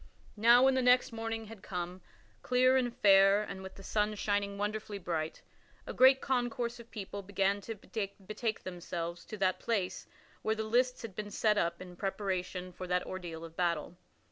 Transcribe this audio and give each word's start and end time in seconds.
Now 0.35 0.63
when 0.63 0.73
the 0.73 0.81
next 0.81 1.11
morning 1.11 1.45
had 1.45 1.61
come 1.61 2.01
clear 2.41 2.75
and 2.75 2.91
fair 2.91 3.43
and 3.43 3.61
with 3.61 3.75
the 3.75 3.83
sun 3.83 4.15
shining 4.15 4.57
wonderfully 4.57 4.97
bright 4.97 5.43
a 5.85 5.93
great 5.93 6.21
concourse 6.21 6.79
of 6.79 6.89
people 6.89 7.21
began 7.21 7.61
to 7.61 7.75
betake 7.75 8.63
themselves 8.63 9.25
to 9.25 9.37
that 9.37 9.59
place 9.59 10.07
where 10.41 10.55
the 10.55 10.63
lists 10.63 11.03
had 11.03 11.13
been 11.15 11.29
set 11.29 11.59
up 11.59 11.79
in 11.79 11.95
preparation 11.95 12.73
for 12.73 12.87
that 12.87 13.05
ordeal 13.05 13.45
of 13.45 13.55
battle. 13.55 13.95